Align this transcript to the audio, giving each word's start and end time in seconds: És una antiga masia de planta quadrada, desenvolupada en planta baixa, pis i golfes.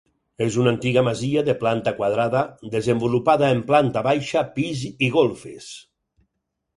És 0.43 0.55
una 0.61 0.71
antiga 0.75 1.01
masia 1.07 1.41
de 1.49 1.53
planta 1.63 1.91
quadrada, 1.99 2.41
desenvolupada 2.75 3.51
en 3.57 3.61
planta 3.67 4.03
baixa, 4.09 4.43
pis 4.57 4.81
i 4.89 5.11
golfes. 5.17 5.69